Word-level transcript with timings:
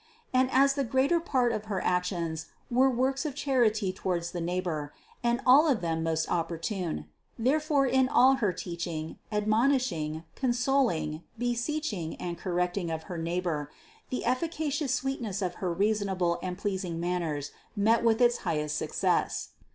And 0.33 0.49
as 0.51 0.73
the 0.73 0.83
greater 0.83 1.19
part 1.19 1.51
of 1.51 1.65
her 1.65 1.79
actions 1.79 2.47
were 2.71 2.89
works 2.89 3.23
of 3.23 3.35
charity 3.35 3.93
towards 3.93 4.31
the 4.31 4.41
neighbor, 4.41 4.91
THE 5.21 5.27
CONCEPTION 5.29 5.45
419 5.45 5.45
and 5.45 5.45
all 5.45 5.71
of 5.71 5.81
them 5.81 6.01
most 6.03 6.27
opportune; 6.27 7.05
therefore 7.37 7.85
in 7.85 8.09
all 8.09 8.37
her 8.37 8.51
teaching, 8.51 9.19
admonishing, 9.31 10.23
consoling, 10.33 11.21
beseeching 11.37 12.15
and 12.15 12.35
correct 12.39 12.77
ing 12.79 12.89
of 12.89 13.03
her 13.03 13.17
neighbor, 13.19 13.69
the 14.09 14.25
efficacious 14.25 14.91
sweetness 14.91 15.39
of 15.43 15.53
her 15.61 15.71
rea 15.71 15.91
sonable 15.93 16.39
and 16.41 16.57
pleasing 16.57 16.99
manners 16.99 17.51
met 17.75 18.03
with 18.03 18.19
its 18.21 18.39
full 18.39 18.67
success. 18.69 19.49